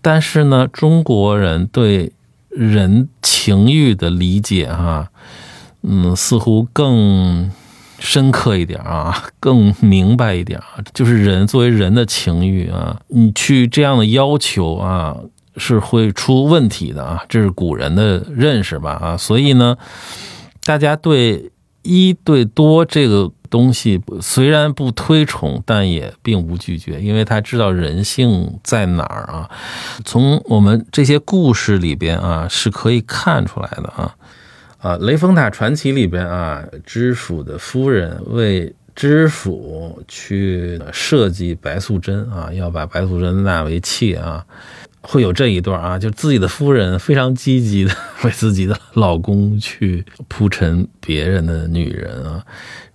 [0.01, 2.11] 但是呢，中国人对
[2.49, 5.09] 人情欲的理解哈。
[5.81, 7.51] 嗯，似乎更
[7.99, 15.15] 深刻一点啊，更明白一点啊，就是人作为人的情欲啊，你去这样的要求啊，
[15.57, 19.77] 是会出问题的啊，这是古人的认识吧啊，所以呢，
[20.63, 21.51] 大家对
[21.81, 29.49] 一对多这个东西虽然不推崇，但也并不拒绝，因为他知道人性在哪儿啊，
[30.05, 34.15] 从我们这些故事里边啊，是可以看出来的啊。
[34.79, 44.45] 啊，《雷峰塔传奇》里边啊，知府的夫人为知府去设计白素贞啊，要把白素贞纳为妾啊，
[45.01, 52.45] 会有这一段啊，就自己的夫人非常积极的 为自己的老公去铺陈别人的女人啊，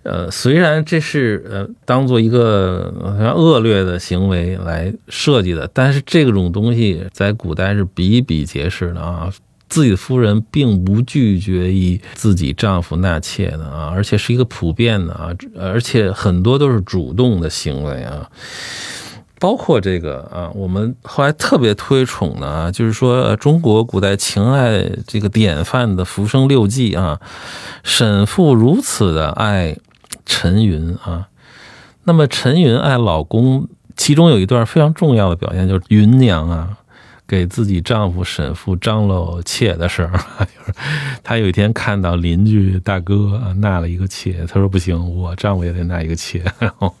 [0.01, 2.91] 呃，虽然这是呃当做一个
[3.35, 9.31] 恶劣的行为来设计的，但是这种东西在古代是比比皆是的啊。
[9.75, 18.29] 自己的夫人并不拒绝以自己丈夫纳妾的啊，而且是一个普遍的啊，而且很多都是主动的行为啊，
[19.37, 27.19] 包括这个啊，我们后来特别推崇的啊，就是说中国古代情爱这个典范的《浮生六记》啊，
[27.83, 29.75] 沈复如此的爱
[30.25, 31.27] 陈云啊，
[32.05, 33.67] 那么陈云爱老公，
[33.97, 36.77] 其中有一段非常重要的表现，就是云娘啊。
[37.27, 40.19] 给自己丈夫沈父张罗妾的事儿，
[41.23, 46.93] 他有一天看到邻居大哥纳了一个妾，他说不行，我丈夫也得纳一个妾， 然后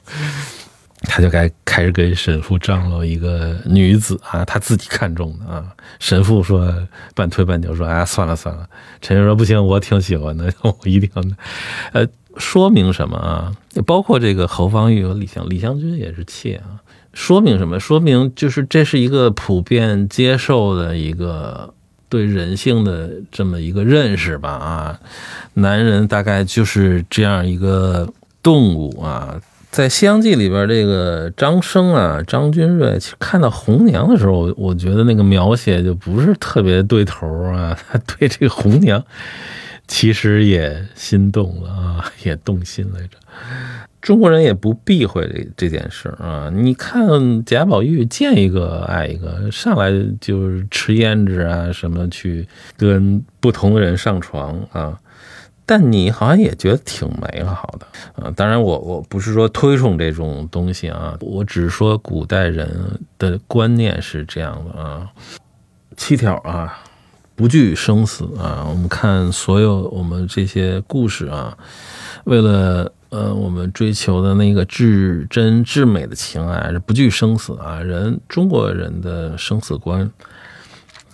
[1.01, 5.63] 他就该开始给沈父张罗一个女子啊，他自己看中的啊。
[5.99, 6.73] 沈父说
[7.13, 8.67] 半推半就说啊，算了算了。
[9.01, 11.21] 陈云说不行，我挺喜欢的， 我一定要。
[11.93, 12.07] 呃，
[12.37, 13.53] 说明什么啊？
[13.85, 16.81] 包括这个侯方域和李香李香君也是妾啊。
[17.15, 17.79] 说明什么？
[17.79, 21.73] 说明就是这是一个普遍接受的一个
[22.09, 24.49] 对人性的这么一个认识吧？
[24.51, 24.99] 啊，
[25.53, 28.07] 男人大概就是这样一个
[28.43, 29.41] 动物啊。
[29.71, 37.77] 在《西厢记》里边，这个张生啊，张君瑞看到红娘的时候，我觉得那个描写就不是特别对头啊。
[37.89, 39.03] 他 对这个红娘
[39.87, 43.17] 其实也心动了啊，也动心来着。
[44.01, 46.51] 中国人也不避讳这这件事啊！
[46.53, 54.99] 你看贾宝玉见一个爱一个，上来就是吃胭脂啊，什么去跟不同的人上床啊。
[55.65, 57.87] 但你好像也觉得挺美好的
[58.23, 58.31] 啊。
[58.35, 62.69] 当然，我我不是说推崇这种东西啊，我只是说古代人
[63.17, 65.09] 的观念是这样的啊。
[65.97, 66.77] 七条啊，
[67.35, 68.65] 不惧生死啊。
[68.69, 71.57] 我们看所有我们这些故事啊，
[72.25, 72.91] 为了。
[73.09, 77.79] 呃，我们追求的那个至真至美的情爱不惧生死啊！
[77.79, 80.11] 人中国人的生死观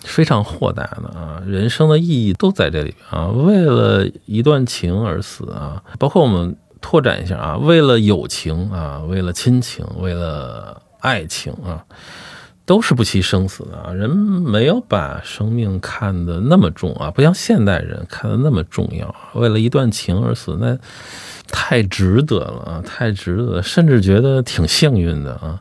[0.00, 3.28] 非常豁达的啊，人生的意义都在这里啊。
[3.28, 11.84] 为了一段情而死啊，包括我们拓展一下啊，为了友情啊，为了亲情，为了爱情啊，
[12.72, 13.92] 都是不惜生死的啊。
[13.92, 19.14] 人没有把生命看得那么重啊，不像现代人看得那么重要。
[19.34, 20.78] 为了一段情而死，那。
[21.54, 22.82] 太值得了啊！
[22.82, 25.60] 太值得，甚至觉得挺幸运的啊！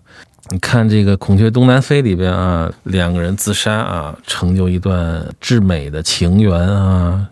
[0.50, 7.28] 你看这个《孔雀东南飞》里边啊，两个人自杀啊，成就一段至美的情缘啊！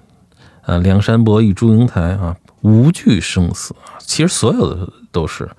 [0.64, 3.96] 啊，梁山伯与祝英台啊，无惧生死啊！
[4.00, 5.50] 其实所有的都是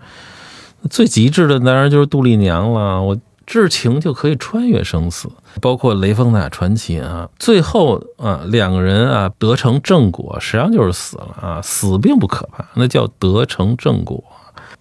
[0.90, 3.00] 最极致的，当然就是杜丽娘了。
[3.00, 3.16] 我。
[3.50, 5.28] 至情就可以穿越生死，
[5.60, 14.22] 包括雷峰塔传奇啊，最后啊两个人啊得成正果，实际上就是死了啊，死并不可怕，那叫得成正果。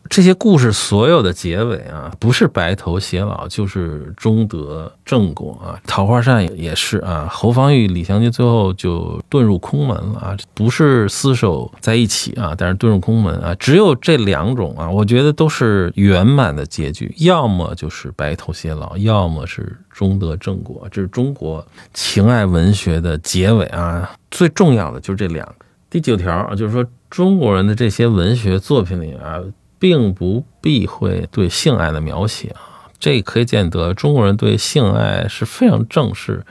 [0.10, 5.80] 这些故事所有的结尾啊，不是白头偕老，就是终得正果啊。
[5.86, 13.53] 桃花扇也是啊，侯方域、李香君最后就遁入空门了啊，不是厮守在一起啊，但是遁入空门啊。
[13.60, 20.88] 只有这两种啊，我觉得都是圆满的结局，要么就是白头偕老，要么是终得正果。
[20.89, 25.66] 这是中国情爱文学的结尾啊，最重要的就是这两个。
[25.88, 29.39] 第九条啊，就是说中国人的这些文学作品里啊。
[29.80, 36.45] 并不避讳对性爱的描写啊，这可以见得中国人对性爱是非常正视，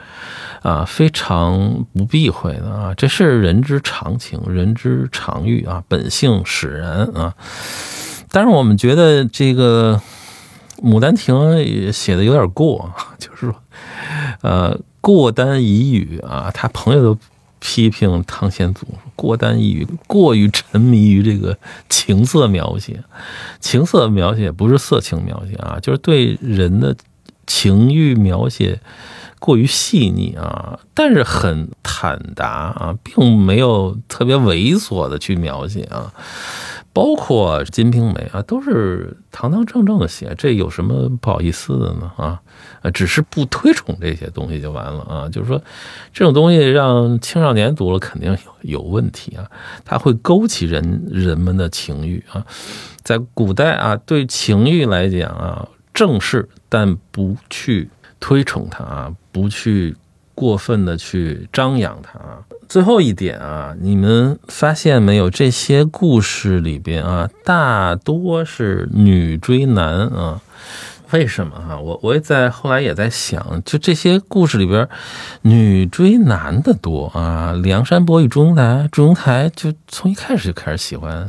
[0.63, 7.35] 啊，非常不避讳的啊，这是人之常情，人之常欲啊，本性使然啊。
[8.31, 10.01] 但是我们觉得这个
[10.83, 11.35] 《牡丹亭》
[11.91, 13.55] 写的有点过，就是说，
[14.41, 17.19] 呃，过单一语啊，他朋友都。
[17.59, 21.57] 批评汤显祖过单一，过于沉迷于这个
[21.89, 23.03] 情色描写。
[23.59, 26.95] 情色描写不是色情描写啊，就是对人的
[27.45, 28.79] 情欲描写
[29.39, 36.13] 过于细腻啊，但是很坦达啊，并没有特别猥琐的去描写啊。
[36.91, 42.11] 包括《金瓶梅》啊，都是堂堂正正的写，这有什么不好意思的呢？
[42.17, 42.41] 啊，
[42.93, 45.29] 只是不推崇这些东西就完了啊。
[45.29, 45.61] 就是说，
[46.11, 49.49] 这种东西让青少年读了肯定有有问题啊，
[49.85, 52.45] 它会勾起人人们的情欲啊。
[53.03, 59.95] 在古代啊，对情欲来讲啊，正视但不去推崇它啊，不去
[60.39, 62.39] 过分的去张扬它啊。
[62.69, 65.29] 最后一点啊，你们发现没有？
[65.29, 70.39] 这些故事里边啊，大多是女追男啊。
[71.11, 71.79] 为什么哈？
[71.79, 74.87] 我我也在后来也在想，就这些故事里边，
[75.41, 77.51] 女追男的多啊。
[77.63, 81.27] 梁山伯与祝英台，祝英台就从一开始就开始喜欢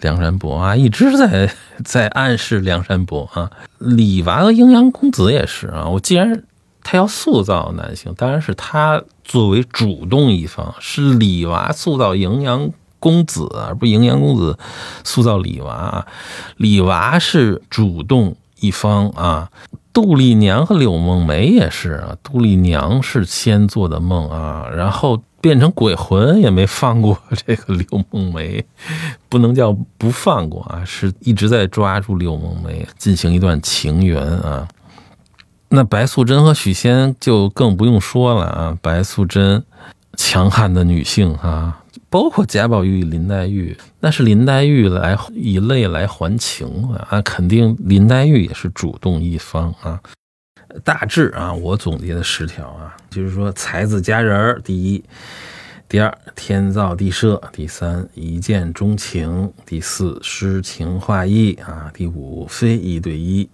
[0.00, 1.50] 梁山伯啊，一直在
[1.84, 3.50] 在暗示梁山伯啊。
[3.76, 5.86] 李娃和阴阳公子也是啊。
[5.86, 6.42] 我既然
[6.90, 14.58] 他要塑造男性，当然是他作为主动一方，是李娃塑造营阳公子，而不营阳公子
[15.04, 16.06] 塑造李娃。
[16.56, 19.50] 李娃是主动一方啊。
[19.92, 28.64] 杜丽娘和柳梦梅也是啊，杜丽娘是先做的梦啊，然后变成鬼魂也没放过这个柳梦梅，
[29.28, 34.66] 不能叫不放过啊，是一直在抓住柳梦梅进行一段情缘啊。
[35.70, 38.78] 那白素贞和许仙就更不用说了啊！
[38.80, 39.62] 白素贞
[40.16, 46.66] 强悍的女性啊，包括贾宝玉、林黛玉，那是林黛玉来以泪来还情
[47.10, 50.00] 啊，肯定林黛玉也是主动一方啊。
[50.82, 55.04] 大致啊，我总结的十条啊，就是说才子佳人第一，
[55.88, 63.48] 第二天造地设，第三一见钟情，第四诗情画意啊，第五非一对一。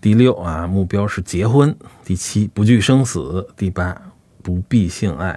[0.00, 1.70] 第六啊，目标是结婚；
[2.04, 4.00] 第七，不惧生死；第八，
[4.42, 5.34] 不避性爱；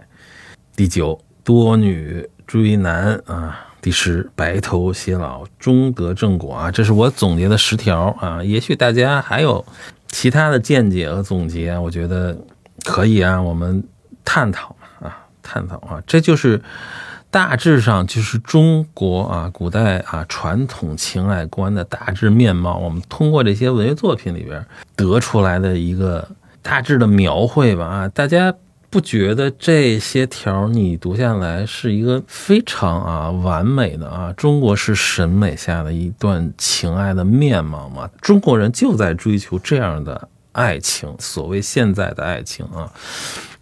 [0.76, 6.72] 第九，多女追男啊；第十，白头偕老，终得正果啊。
[6.72, 9.66] 这是我总结的十条啊，也许大家还有
[10.08, 12.38] 其他的见解和总结，我觉得
[12.86, 13.84] 可以啊，我们
[14.24, 16.62] 探讨啊，探讨啊，这就是。
[17.34, 22.78] 大致上就是中国啊，古代啊传统情爱观的大致面貌。
[22.78, 24.64] 我们通过这些文学作品里边
[24.96, 26.30] 得出来的一个
[26.62, 27.86] 大致的描绘吧。
[27.86, 28.54] 啊，大家
[28.92, 38.08] 不觉得这些条你读下来是一个非常啊完美的啊中国式审美下的一段情爱的面貌吗？
[38.22, 42.94] 中国人就在追求这样的爱情，所谓现在的爱情啊，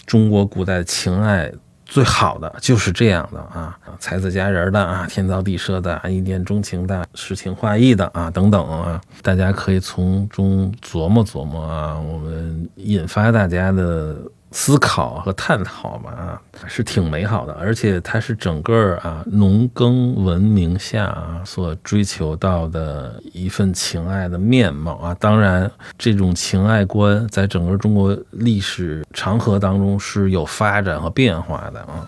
[0.06, 1.50] 中国古代情爱。
[1.92, 14.16] 最好的就是这样的啊，才子佳人的啊，天造地设的啊，一见钟情的，诗情画意的啊，等等啊，大家可以从中琢磨琢磨啊，我们引发大家的。
[14.52, 25.16] 思考和探讨吧，啊，是挺美好的，而且它是整个啊农耕文明下啊所追求到的一份情爱的面貌啊。
[25.20, 32.08] 当然，这种情爱观在整个中国历史长河当中是有发展和变化的啊。